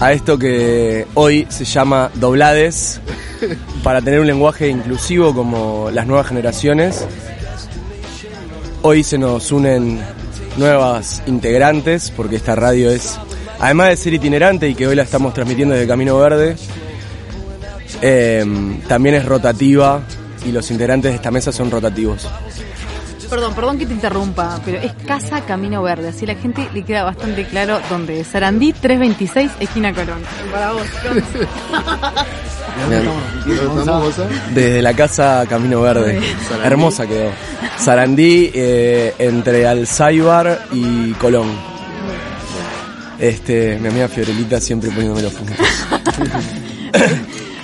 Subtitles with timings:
[0.00, 3.00] a esto que hoy se llama Doblades,
[3.82, 7.06] para tener un lenguaje inclusivo como las nuevas generaciones.
[8.82, 10.00] Hoy se nos unen
[10.56, 13.18] nuevas integrantes, porque esta radio es,
[13.58, 16.56] además de ser itinerante y que hoy la estamos transmitiendo desde Camino Verde,
[18.00, 18.44] eh,
[18.88, 20.02] también es rotativa
[20.46, 22.26] y los integrantes de esta mesa son rotativos.
[23.30, 27.04] Perdón, perdón que te interrumpa, pero es Casa Camino Verde, así la gente le queda
[27.04, 28.26] bastante claro dónde es.
[28.26, 30.20] Sarandí 326, esquina Colón.
[30.50, 30.82] Para vos.
[34.54, 36.20] Desde la casa Camino Verde.
[36.64, 37.30] Hermosa quedó.
[37.78, 41.48] Sarandí eh, entre Alzaibar y Colón.
[43.18, 45.56] Este, mi amiga Fiorelita siempre poniéndome los puntos.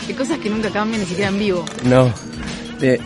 [0.09, 1.65] Hay cosas que nunca cambian ni siquiera en vivo.
[1.85, 2.13] No.
[2.81, 3.01] Eh,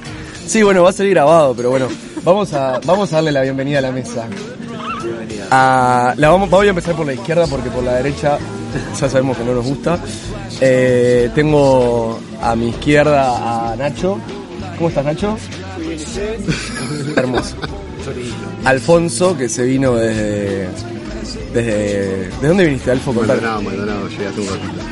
[0.47, 1.89] sí, bueno, va a salir grabado, pero bueno.
[2.25, 4.27] Vamos a, vamos a darle la bienvenida a la mesa.
[5.51, 8.39] A, la vamos, voy a empezar por la izquierda porque por la derecha
[9.01, 9.99] ya sabemos que no nos gusta.
[10.61, 14.19] Eh, tengo a mi izquierda a Nacho.
[14.77, 15.37] ¿Cómo estás, Nacho?
[17.17, 17.57] Hermoso.
[18.65, 20.69] Alfonso, que se vino desde.
[21.55, 23.13] desde ¿De dónde viniste, Alfo?
[23.13, 24.83] Maldonado, Maldonado, llegué hace un ratito.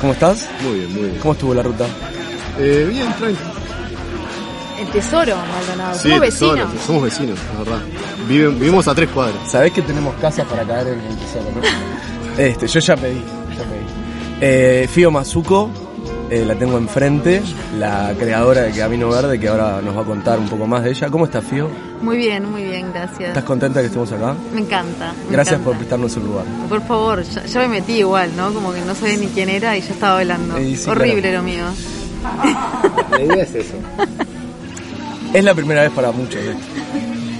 [0.00, 0.48] ¿Cómo estás?
[0.62, 1.18] Muy bien, muy bien.
[1.20, 1.86] ¿Cómo estuvo la ruta?
[2.58, 3.61] Eh, bien, tranquilo.
[4.82, 5.94] El tesoro, Maldonado.
[5.98, 6.84] Sí, Somos tesoro, vecinos.
[6.86, 7.82] somos vecinos, la verdad.
[8.28, 9.50] Viven- vivimos a tres cuadras.
[9.50, 11.60] Sabés que tenemos casas para caer en el tesoro, ¿no?
[12.42, 13.84] Este, yo ya pedí, ya pedí.
[14.40, 15.68] Eh, Fío Mazuco,
[16.30, 17.42] eh, la tengo enfrente,
[17.78, 20.90] la creadora de Camino Verde, que ahora nos va a contar un poco más de
[20.92, 21.10] ella.
[21.10, 21.68] ¿Cómo estás, Fío?
[22.00, 23.28] Muy bien, muy bien, gracias.
[23.28, 24.34] ¿Estás contenta que estemos acá?
[24.54, 25.12] Me encanta.
[25.26, 25.78] me Gracias por encanta.
[25.78, 26.44] prestarnos un lugar.
[26.70, 28.52] Por favor, ya, ya me metí igual, ¿no?
[28.54, 30.56] Como que no sabía ni quién era y ya estaba hablando.
[30.56, 31.36] Eh, sí, Horrible claro.
[31.36, 31.64] lo mío.
[33.10, 33.74] La idea es eso.
[35.32, 36.40] Es la primera vez para muchos.
[36.42, 36.54] ¿eh?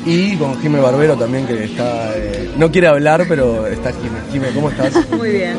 [0.07, 2.11] Y con Jime Barbero también, que está...
[2.17, 4.19] eh, no quiere hablar, pero está Jime.
[4.33, 4.93] Jime, ¿cómo estás?
[5.17, 5.57] Muy bien.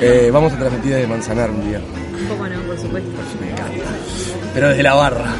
[0.00, 1.80] Eh, vamos a transmitir desde Manzanar un día.
[2.28, 2.60] ¿Cómo no?
[2.62, 3.10] Por supuesto.
[4.54, 5.34] pero desde la barra.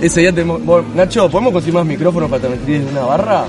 [0.00, 0.62] Ese día tenemos.
[0.64, 3.44] bueno, Nacho, ¿podemos conseguir más micrófonos para transmitir desde una barra?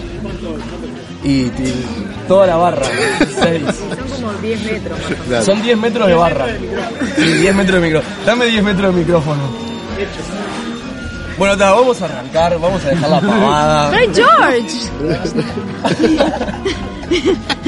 [1.24, 1.86] Y, y
[2.28, 2.86] toda la barra,
[3.42, 3.64] seis.
[3.66, 5.00] Son como 10 metros.
[5.28, 5.46] Claro.
[5.46, 6.46] Son 10 metros de barra.
[7.18, 8.16] Sí, 10 metros de micrófono.
[8.26, 9.42] Dame 10 metros de micrófono.
[11.38, 13.92] Bueno, vamos a arrancar, vamos a dejar la pavada.
[13.94, 14.68] ¡Hey, George!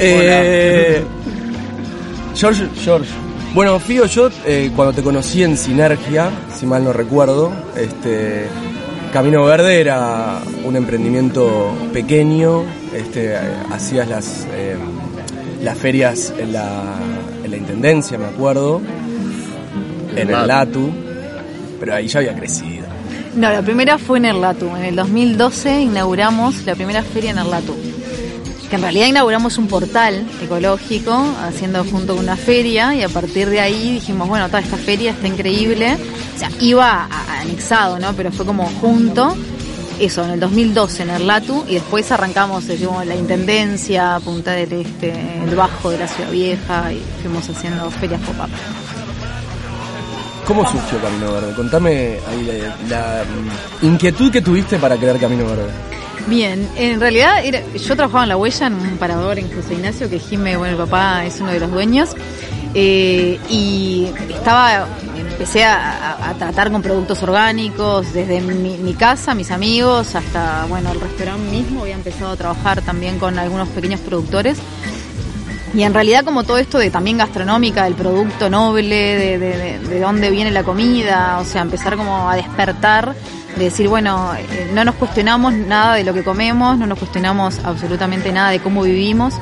[0.00, 1.04] Eh,
[2.36, 3.10] George, George.
[3.52, 8.46] Bueno, Fío, yo eh, cuando te conocí en Sinergia, si mal no recuerdo, este
[9.12, 12.62] Camino Verde era un emprendimiento pequeño,
[12.94, 13.36] este,
[13.72, 14.76] hacías las, eh,
[15.62, 16.94] las ferias en la,
[17.42, 18.80] en la Intendencia, me acuerdo,
[20.14, 20.92] en el Latu,
[21.78, 22.86] pero ahí ya había crecido.
[23.34, 24.74] No, la primera fue en Erlatu.
[24.76, 27.74] En el 2012 inauguramos la primera feria en Erlatu.
[28.68, 33.48] Que en realidad inauguramos un portal ecológico, haciendo junto con una feria, y a partir
[33.48, 35.96] de ahí dijimos, bueno, toda esta feria está increíble.
[36.34, 37.08] O sea, iba
[37.40, 38.12] anexado, ¿no?
[38.12, 39.36] Pero fue como junto.
[39.98, 45.12] Eso, en el 2012 en Erlatu, y después arrancamos, decimos, la Intendencia, Punta del Este,
[45.42, 48.50] el Bajo de la Ciudad Vieja, y fuimos haciendo ferias pop-up.
[50.48, 51.52] ¿Cómo surgió Camino Verde?
[51.54, 52.42] Contame ahí
[52.88, 55.68] la, la, mm, inquietud que tuviste para crear Camino Verde.
[56.26, 60.08] Bien, en realidad era- yo trabajaba en La Huella, en un parador en José Ignacio,
[60.08, 62.10] que Jimé, bueno, el papá es uno de los dueños,
[62.74, 64.86] eh, y estaba,
[65.16, 71.00] empecé a tratar con productos orgánicos, desde mi, mi casa, mis amigos, hasta, bueno, el
[71.00, 74.58] restaurante mismo, había empezado a trabajar también con algunos pequeños productores.
[75.74, 79.78] Y en realidad como todo esto de también gastronómica, del producto noble, de, de, de-
[79.80, 83.14] de dónde viene la comida, o sea, empezar como a despertar,
[83.56, 87.58] de decir, bueno, eh, no nos cuestionamos nada de lo que comemos, no nos cuestionamos
[87.64, 89.34] absolutamente nada de cómo vivimos.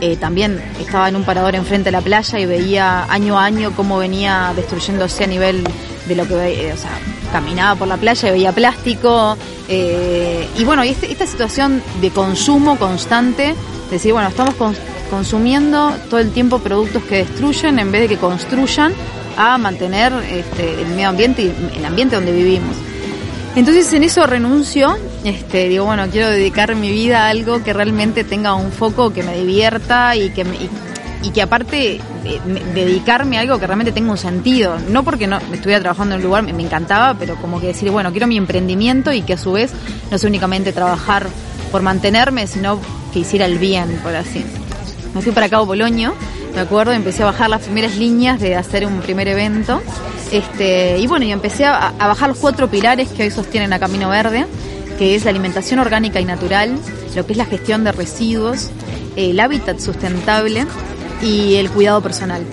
[0.00, 3.72] Eh, también estaba en un parador enfrente de la playa y veía año a año
[3.76, 5.62] cómo venía destruyéndose a nivel
[6.06, 6.90] de lo que, ve- eh, o sea,
[7.32, 9.36] caminaba por la playa y veía plástico.
[9.68, 13.54] y bueno, este- esta situación de consumo constante,
[13.90, 14.76] decir, bueno, estamos con-
[15.14, 18.92] consumiendo todo el tiempo productos que destruyen en vez de que construyan
[19.36, 22.76] a mantener este, el medio ambiente y el ambiente donde vivimos.
[23.54, 28.24] Entonces en eso renuncio, este, digo, bueno, quiero dedicar mi vida a algo que realmente
[28.24, 30.68] tenga un foco que me divierta y que me, y
[31.22, 34.76] y que aparte eh, me- dedicarme a algo que realmente tenga un sentido.
[34.90, 37.90] No porque no estuviera trabajando en un lugar, me, me encantaba, pero como que decir,
[37.90, 39.70] bueno, quiero mi emprendimiento y que a su vez
[40.10, 41.28] no sea únicamente trabajar
[41.72, 42.78] por mantenerme, sino
[43.14, 44.44] que hiciera el bien, por así.
[45.14, 46.12] Me fui para Cabo Polonio,
[46.54, 49.80] me acuerdo, empecé a bajar las primeras líneas de hacer un primer evento.
[50.32, 54.08] Este, y bueno, y empecé a, bajar los cuatro pilares que hoy sostienen a Camino
[54.08, 54.46] Verde,
[54.98, 56.76] que es la alimentación orgánica y natural,
[57.14, 58.70] lo que es la gestión de residuos,
[59.14, 60.66] el hábitat sustentable
[61.22, 62.44] y el cuidado personal.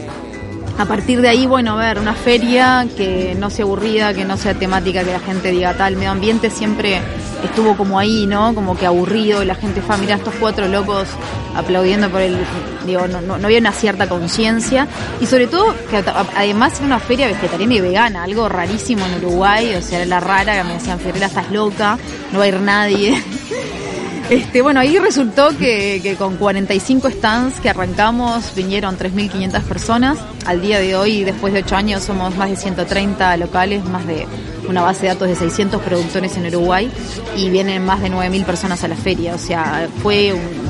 [0.78, 4.38] A partir de ahí, bueno, a ver, una feria que no sea aburrida, que no
[4.38, 7.02] sea temática, que la gente diga tal, medio ambiente siempre
[7.44, 8.56] estuvo como ahí, ¿no?
[8.56, 11.08] Como que aburrido, la gente fue a mirar a estos cuatro locos
[11.56, 12.38] aplaudiendo por el,
[12.86, 14.88] digo, no, había una cierta conciencia
[15.20, 16.04] y sobre todo que
[16.36, 20.20] además era una feria vegetariana y vegana, algo rarísimo en Uruguay, o sea, era la
[20.20, 21.98] rara que me decían, Ferrera, estás loca,
[22.32, 23.22] no va a ir nadie.
[24.30, 30.18] Este, bueno, ahí resultó que, que con 45 stands que arrancamos vinieron 3.500 personas.
[30.46, 34.26] Al día de hoy, después de 8 años, somos más de 130 locales, más de
[34.70, 36.90] una base de datos de 600 productores en Uruguay
[37.36, 39.36] y vienen más de 9.000 personas a la feria.
[39.36, 40.61] O sea, fue un-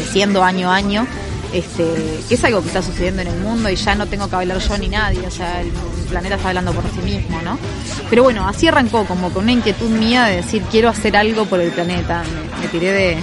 [0.00, 1.06] creciendo año a año.
[1.52, 1.82] Este,
[2.28, 4.58] que es algo que está sucediendo en el mundo y ya no tengo que hablar
[4.60, 5.66] yo ni nadie, o sea, el
[6.08, 7.58] planeta está hablando por sí mismo, ¿no?
[8.08, 11.58] Pero bueno, así arrancó, como con una inquietud mía de decir, quiero hacer algo por
[11.60, 12.22] el planeta.
[12.22, 13.16] Me, me tiré de...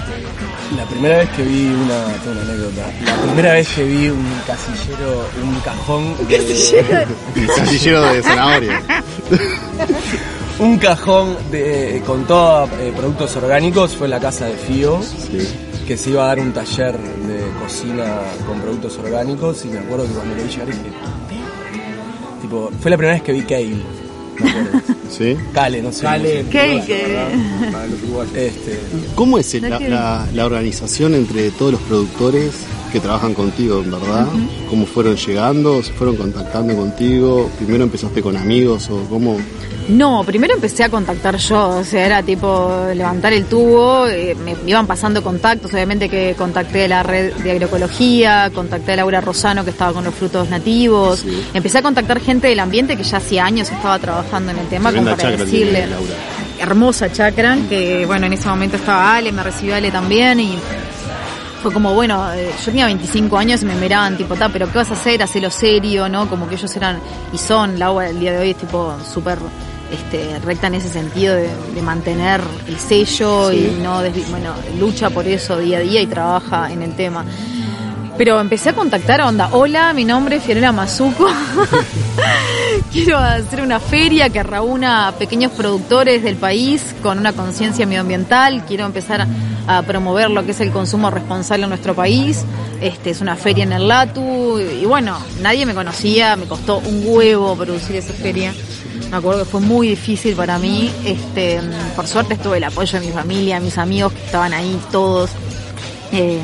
[0.76, 2.82] La primera vez que vi una, tengo una anécdota.
[3.06, 6.36] La primera vez que vi un casillero, un cajón, de-
[7.36, 8.82] El casillero de zanahoria.
[10.60, 15.48] un cajón de, con todos productos orgánicos fue en la casa de Fío, Sí.
[15.88, 18.06] Que se iba a dar un taller de cocina
[18.46, 20.80] con productos orgánicos y me acuerdo que cuando lo vi llegar dije,
[22.42, 24.82] tipo, fue la primera vez que vi kale, me acuerdo.
[25.10, 25.36] ¿Sí?
[25.54, 26.04] Kale, no sé.
[27.90, 28.32] Los uruguayos.
[28.34, 28.80] se- Este,
[29.16, 32.52] ¿Cómo es la, la- la organización entre todos los productores
[32.92, 34.28] que trabajan contigo, en verdad?
[34.70, 35.82] ¿Cómo fueron llegando?
[35.82, 37.50] ¿Se fueron contactando contigo?
[37.58, 39.38] ¿Primero empezaste con amigos o cómo?
[39.90, 44.54] No, primero empecé a contactar yo, o sea, era tipo levantar el tubo, eh, me
[44.66, 49.64] iban pasando contactos, obviamente que contacté a la red de agroecología, contacté a Laura Rosano
[49.64, 51.42] que estaba con los frutos nativos, Sí.
[51.54, 54.92] empecé a contactar gente del ambiente que ya hacía años estaba trabajando en el tema,
[54.92, 56.14] como para decirle, Laura.
[56.60, 60.58] hermosa chacra, que bueno, en ese momento estaba Ale, me recibió Ale también y
[61.64, 64.80] fue como, bueno, eh, yo tenía 25 años y me miraban tipo, ta, pero ¿qué
[64.80, 65.24] vas a hacer?
[65.24, 66.28] Hacelo serio, ¿no?
[66.30, 67.00] Como que ellos eran,
[67.32, 69.38] y son, Laura el día de hoy es tipo súper
[69.92, 73.74] este, recta en ese sentido de, de mantener el sello Sí.
[73.78, 77.24] y no, desvi- bueno, lucha por eso día a día y trabaja en el tema.
[78.18, 81.28] Pero empecé a contactar onda, hola, mi nombre es Fiorella Mazuco.
[82.92, 88.64] Quiero hacer una feria que reúna a pequeños productores del país con una conciencia medioambiental.
[88.66, 89.22] Quiero empezar
[89.68, 92.44] a, a promover lo que es el consumo responsable en nuestro país.
[92.82, 97.04] Este es una feria en el Latu y bueno, nadie me conocía, me costó un
[97.06, 98.54] huevo producir esa feria.
[99.12, 100.92] Me acuerdo que fue muy difícil para mí.
[101.06, 101.60] Este,
[101.96, 105.32] por suerte estuve el apoyo de mi familia, mis amigos que estaban ahí todos.
[106.12, 106.42] Eh,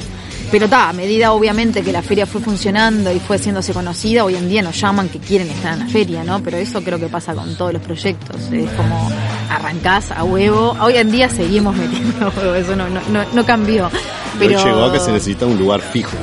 [0.54, 4.36] pero está, a medida obviamente que la feria fue funcionando y fue haciéndose conocida, hoy
[4.36, 6.44] en día nos llaman que quieren estar en la feria, ¿no?
[6.44, 8.36] Pero eso creo que pasa con todos los proyectos.
[8.52, 9.12] Es como
[9.50, 10.78] arrancás a huevo.
[10.80, 13.90] Hoy en día seguimos metiendo a huevo, eso no, no, no, no cambió.
[14.38, 16.16] Pero Hoy llegó a que se necesita un lugar fijo.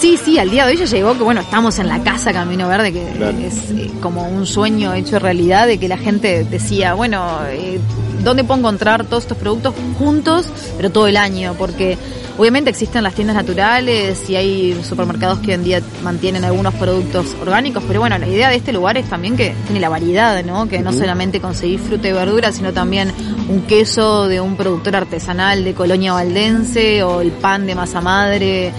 [0.00, 2.68] Sí, sí, al día de hoy ya llegó que bueno, estamos en la casa Camino
[2.68, 3.38] Verde, que Claro.
[3.38, 7.80] es eh, como un sueño hecho realidad de que la gente decía, bueno, eh,
[8.22, 11.54] ¿dónde puedo encontrar todos estos productos juntos, pero todo el año?
[11.58, 11.96] Porque
[12.36, 17.34] obviamente existen las tiendas naturales y hay supermercados que hoy en día mantienen algunos productos
[17.40, 20.68] orgánicos, pero bueno, la idea de este lugar es también que tiene la variedad, ¿no?
[20.68, 23.10] Que no solamente conseguir fruta y verdura, sino también
[23.48, 28.72] un queso de un productor artesanal de Colonia Valdense o el pan de masa madre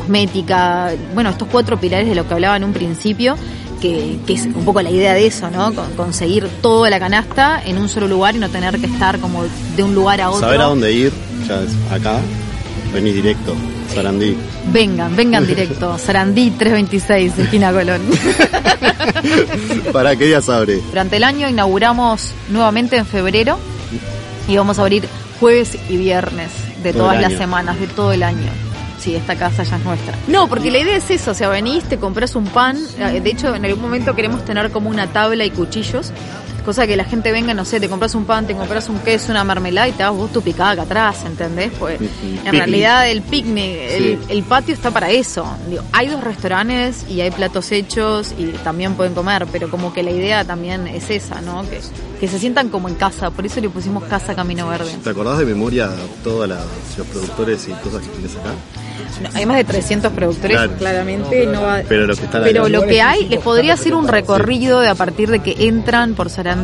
[0.00, 3.36] cosmética, bueno, estos cuatro pilares de lo que hablaba en un principio,
[3.80, 5.72] que, que es un poco la idea de eso, ¿no?
[5.74, 9.44] Con- conseguir toda la canasta en un solo lugar y no tener que estar como
[9.76, 10.40] de un lugar a otro.
[10.40, 11.12] Saber a dónde ir,
[11.48, 12.20] ya es acá,
[12.92, 13.54] venís directo,
[13.94, 14.36] Sarandí.
[14.72, 15.96] Vengan, vengan directo.
[15.98, 18.02] Sarandí 326, esquina Colón.
[19.92, 20.80] ¿Para qué días abre?
[20.90, 23.58] Durante el año inauguramos nuevamente en febrero
[24.48, 25.08] y vamos a abrir
[25.40, 26.48] jueves y viernes
[26.82, 28.50] de Todo todas las semanas, de todo el año.
[28.98, 30.14] Sí, esta casa ya es nuestra.
[30.26, 33.30] No, porque la idea es eso, o sea, venís, te compras un pan, eh, de
[33.30, 36.12] hecho en algún momento queremos tener como una tabla y cuchillos
[36.66, 39.30] Cosa que la gente venga, no sé, te compras un pan, te compras un queso,
[39.30, 41.70] una mermelada y te das vos tu picada acá atrás, ¿entendés?
[41.78, 42.00] Pues
[42.44, 43.78] en realidad el picnic,
[44.28, 45.46] el, patio está para eso.
[45.70, 50.02] Digo, hay dos restaurantes y hay platos hechos y también pueden comer, pero como que
[50.02, 51.62] la idea también es esa, ¿no?
[51.70, 51.80] Que,
[52.18, 54.90] que se sientan como en casa, por eso le pusimos Casa Camino Verde.
[55.04, 55.88] ¿Te acordás de memoria
[56.24, 58.50] todos los productores y cosas que tienes acá?
[59.22, 60.72] No, hay más de 300 productores, Claro.
[60.78, 61.82] claramente no va...
[61.88, 62.68] Pero los que están Pero acá.
[62.70, 66.30] lo que hay, les podría hacer un recorrido de a partir de que entran por
[66.30, 66.55] Sarandí.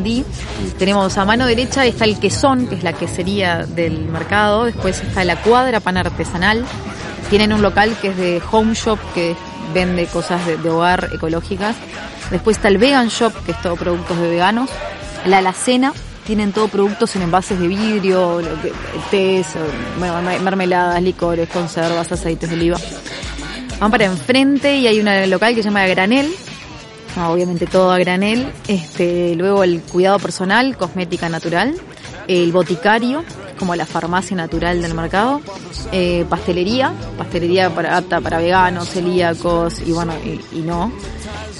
[0.78, 4.64] Tenemos a mano derecha está el quesón, que es la quesería del mercado.
[4.64, 6.64] Después está la cuadra pan artesanal.
[7.30, 9.34] Tienen un local que es de home shop, que
[9.74, 11.76] vende cosas de, hogar ecológicas.
[12.30, 14.70] Después está el vegan shop, que es todo productos de veganos.
[15.26, 15.92] La alacena,
[16.26, 18.40] tienen todo productos en envases de vidrio,
[19.10, 19.46] tés,
[20.42, 22.78] mermeladas, licores, conservas, aceites de oliva.
[23.80, 26.32] Van para enfrente y hay una local que se llama Granel.
[27.16, 28.50] Obviamente todo a granel.
[28.68, 31.74] Este, luego el cuidado personal, cosmética natural.
[32.28, 33.24] El boticario,
[33.58, 35.40] como la farmacia natural del mercado.
[35.92, 40.92] Eh, pastelería, pastelería para, apta para veganos, celíacos y bueno, y, y no.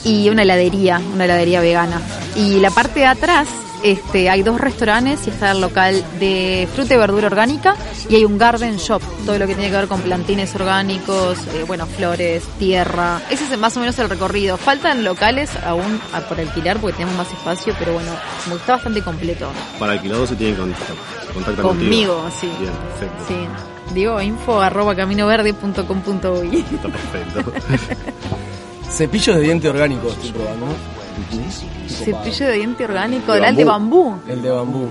[0.04, 2.00] Y una heladería, una heladería vegana.
[2.36, 3.48] Y la parte de atrás
[3.82, 7.74] este, hay dos restaurantes y está el local de fruta y verdura orgánica
[8.08, 11.64] y hay un garden shop, todo lo que tiene que ver con plantines orgánicos, eh,
[11.66, 13.20] bueno, flores, tierra.
[13.30, 14.56] Ese es más o menos el recorrido.
[14.56, 18.10] Faltan locales aún a- por alquilar porque tenemos más espacio, pero bueno,
[18.44, 19.48] como está bastante completo.
[19.78, 20.94] Para alquilados se tienen contacto.
[21.26, 22.38] Se contactan Conmigo, contigo.
[22.40, 22.50] sí.
[22.60, 23.24] Bien, perfecto.
[23.28, 23.94] Sí.
[23.94, 26.64] Digo, info arroba caminoverde.com.uy.
[26.74, 27.52] Está perfecto.
[28.90, 30.66] Cepillos de diente orgánico estoy probando.
[31.88, 34.14] Cepillo de diente orgánico, del de bambú.
[34.28, 34.88] El de bambú.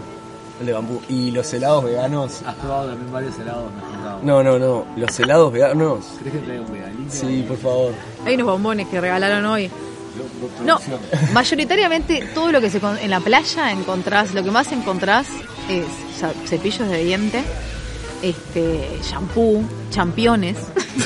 [0.60, 1.02] El de bambú.
[1.10, 2.42] ¿Y los helados veganos?
[2.46, 4.20] Has probado también varios helados, me has contado.
[4.24, 4.86] No, no, no.
[4.96, 6.06] Los helados veganos.
[6.20, 7.12] ¿Crees que traiga un veganito?
[7.14, 7.94] Sí, por favor.
[8.26, 9.72] Hay unos bombones que regalaron hoy.
[10.66, 10.78] No,
[11.34, 15.26] mayoritariamente todo lo que se con- en la playa encontrás, lo que más encontrás
[15.70, 15.86] es
[16.48, 17.42] cepillos de diente,
[18.22, 20.58] este, shampoo, championes,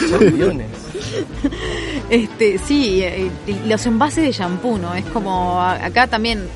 [0.10, 0.68] Championes.
[2.10, 3.04] este, sí,
[3.66, 4.94] los envases de shampoo, ¿no?
[4.96, 6.48] Es como acá también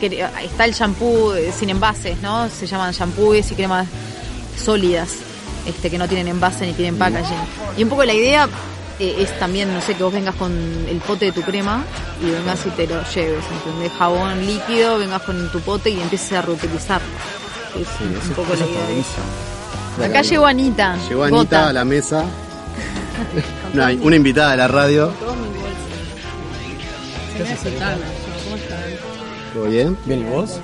[0.00, 2.48] que- está el shampoo eh, sin envases, ¿no?
[2.48, 3.86] Se llaman shampoos y cremas
[4.62, 5.10] sólidas,
[5.66, 7.36] este, que no tienen envase ni tienen packaging.
[7.76, 8.48] Y un poco la idea
[8.98, 10.52] eh, es también, no sé, que vos vengas con
[10.88, 11.84] el pote de tu crema
[12.22, 13.92] y vengas y te lo lleves, ¿entendés?
[13.98, 17.00] Jabón líquido, vengas con tu pote y empieces a reutilizar.
[17.74, 17.88] Es
[18.28, 20.06] un poco la idea.
[20.08, 20.96] Acá llegó Anita.
[21.08, 21.68] Llegó Anita Gota.
[21.68, 22.24] a la mesa.
[23.74, 25.12] Una, una invitada de la radio.
[29.52, 29.96] ¿Todo bien?
[30.04, 30.60] Bien, ¿y vos?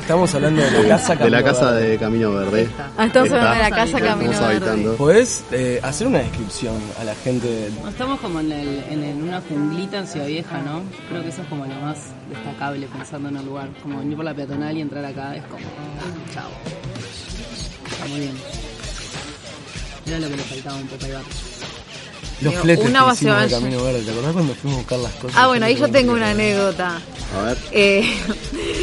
[0.00, 1.88] Estamos hablando de la casa De la Camino casa Verde.
[1.90, 2.68] de Camino Verde.
[2.98, 4.44] Ah, estamos hablando de la casa Estamos Camino Verde.
[4.46, 4.96] habitando.
[4.96, 7.68] ¿Podés eh, hacer una descripción a la gente?
[7.88, 10.82] Estamos como en, el- en el- una junglita en Ciudad Vieja, ¿no?
[11.08, 11.98] Creo que eso es como lo más
[12.28, 13.68] destacable pensando en el lugar.
[13.80, 15.64] Como venir por la peatonal y entrar acá es como,
[16.34, 16.50] chao.
[17.92, 18.34] Está muy bien.
[20.06, 21.22] Era lo que le faltaba un poco al bar.
[22.42, 23.54] Los Digo, fletes una que base hicimos de base.
[23.54, 24.00] Camino Verde.
[24.02, 25.36] ¿Te acordás cuando fuimos a buscar las cosas?
[25.38, 27.00] Ah, bueno, ahí yo tengo una anécdota.
[27.38, 27.58] A ver.
[27.72, 28.14] Eh,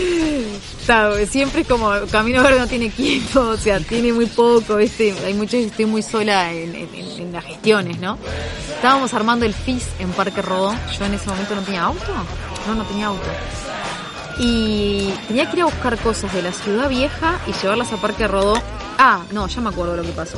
[0.82, 5.14] está, siempre es como Camino Verde no tiene equipo, o sea, tiene muy poco, ¿viste?
[5.26, 8.18] Hay muchos estoy muy sola en, en- en- en las gestiones, ¿no?
[8.76, 10.74] Estábamos armando el FIS en Parque Rodó.
[10.98, 12.06] Yo en ese momento no tenía auto.
[12.68, 13.28] No, no tenía auto.
[14.40, 18.26] Y tenía que ir a buscar cosas de la ciudad vieja y llevarlas a Parque
[18.28, 18.54] Rodó.
[18.98, 20.38] Ah, no, ya me acuerdo lo que pasó.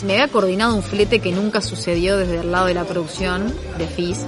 [0.00, 3.54] Se me había coordinado un flete que nunca sucedió desde el lado de la producción
[3.76, 4.24] de FIS.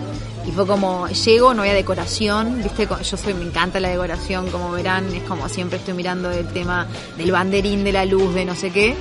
[0.47, 4.71] Y fue como, llego, no había decoración, viste, yo soy, me encanta la decoración, como
[4.73, 6.87] verán, es como siempre estoy mirando el tema
[7.17, 8.95] del banderín, de la luz, de no sé qué.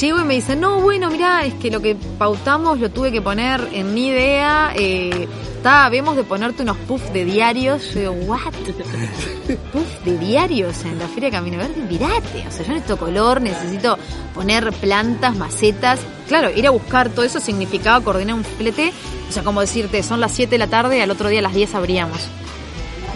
[0.00, 3.20] Llego y me dicen, no, bueno, mirá, es que lo que pautamos lo tuve que
[3.20, 7.94] poner en mi idea, eh, está, vemos de ponerte unos puffs de diarios.
[7.94, 8.52] Yo digo, what?
[9.72, 13.98] puff de diarios en la Feria Camino Verde, mirate, o sea, yo necesito color, necesito
[14.34, 16.00] poner plantas, macetas.
[16.28, 18.92] Claro, ir a buscar todo eso significaba coordinar un flete,
[19.28, 21.42] o sea, como decirte, son las 7 de la tarde y al otro día a
[21.42, 22.28] las 10 abríamos.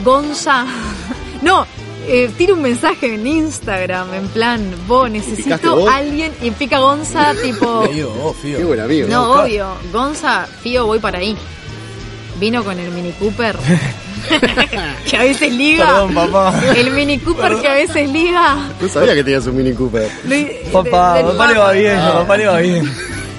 [0.05, 0.67] Gonza,
[1.43, 1.67] no,
[2.07, 5.91] eh, tira un mensaje en Instagram, en plan, vos ¿Picaste necesito vos?
[5.93, 7.87] alguien, y pica Gonza, tipo...
[7.93, 8.59] Digo, oh, Fío.
[8.59, 9.09] Qué buen amigo.
[9.09, 9.69] No, obvio.
[9.93, 11.37] Gonza, Fío, voy para ahí.
[12.41, 13.57] Vino con el Mini Cooper.
[15.11, 15.87] que a veces liga.
[15.87, 16.63] Perdón, papá.
[16.75, 18.57] El Mini Cooper que a veces liga.
[18.81, 20.11] No sabía que tenías un Mini Cooper.
[20.25, 22.91] Lo, Papá, papá le va bien, papá le va bien.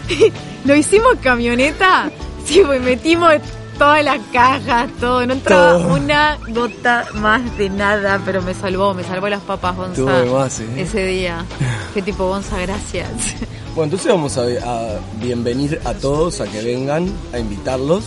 [0.66, 2.12] Lo hicimos camioneta.
[2.46, 3.34] Sí, pues metimos
[3.80, 5.26] todas las cajas, todo.
[5.26, 5.94] No entraba Todo.
[5.96, 10.04] una gota más de nada, pero me salvó, me salvó las papas, Gonza.
[10.32, 10.66] Más, ¿eh?
[10.78, 11.44] Ese día.
[11.96, 13.08] Qué tipo, Gonza, gracias.
[13.74, 18.04] Bueno, entonces vamos a, a bienvenir a todos a que vengan, a invitarlos.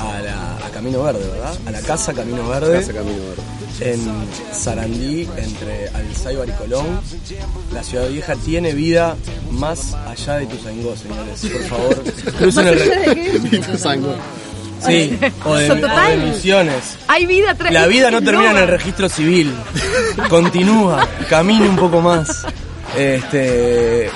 [0.00, 1.56] A, la, a Camino Verde, ¿verdad?
[1.66, 2.80] A la casa Camino Verde.
[2.80, 3.42] Casa Camino Verde.
[3.80, 4.00] En
[4.52, 7.00] Sarandí, entre Alzheimer y Colón.
[7.72, 9.16] La ciudad vieja tiene vida
[9.50, 11.40] más allá de Ituzaingó, señores.
[11.40, 12.02] Por favor,
[12.38, 13.54] crucen el...
[13.54, 14.14] Ituzaingó.
[14.86, 16.96] Sí, o de, o de misiones.
[17.08, 17.72] Hay vida atrás.
[17.72, 19.52] La vida no termina en el registro civil.
[20.28, 22.44] Continúa, camine un poco más.
[22.96, 24.10] Este,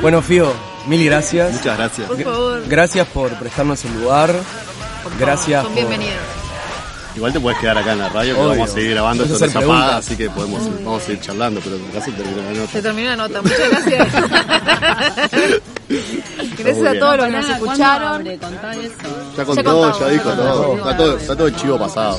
[0.00, 0.52] bueno, Fío,
[0.86, 1.52] mil gracias.
[1.52, 2.08] Muchas gracias.
[2.08, 2.62] Por favor.
[2.68, 4.34] Gracias por prestarnos el lugar.
[5.18, 5.62] Gracias.
[5.62, 6.20] Son por- bienvenidos.
[7.14, 8.50] Igual te puedes quedar acá en la radio, que Obvio.
[8.50, 10.06] vamos a seguir grabando esto a no se hacer apaga, preguntas.
[10.06, 12.72] así que podemos, vamos a seguir charlando, pero caso termina la nota.
[12.72, 13.40] Se terminó la nota.
[13.42, 14.12] Muchas gracias.
[16.58, 18.24] gracias a todos los que nos Pará, ¿cuándo escucharon.
[19.36, 20.76] Ya contó, ya dijo todo.
[20.76, 22.18] Está todo, está todo el chivo pasado.